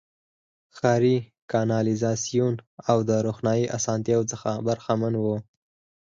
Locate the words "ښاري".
0.77-1.17